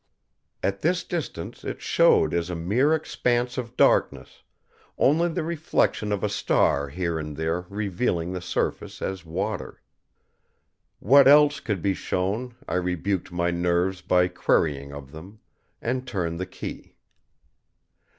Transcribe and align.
At 0.63 0.81
this 0.81 1.03
distance 1.03 1.63
it 1.63 1.79
showed 1.79 2.33
as 2.33 2.49
a 2.49 2.55
mere 2.55 2.91
expanse 2.91 3.55
of 3.59 3.77
darkness, 3.77 4.41
only 4.97 5.29
the 5.29 5.43
reflection 5.43 6.11
of 6.11 6.23
a 6.23 6.27
star 6.27 6.89
here 6.89 7.19
and 7.19 7.37
there 7.37 7.67
revealing 7.69 8.33
the 8.33 8.41
surface 8.41 8.99
as 9.03 9.23
water. 9.27 9.79
What 10.97 11.27
else 11.27 11.59
could 11.59 11.83
be 11.83 11.93
shown, 11.93 12.55
I 12.67 12.77
rebuked 12.77 13.31
my 13.31 13.51
nerves 13.51 14.01
by 14.01 14.27
querying 14.27 14.91
of 14.91 15.11
them; 15.11 15.39
and 15.83 16.07
turned 16.07 16.39
the 16.39 16.47
key. 16.47 16.95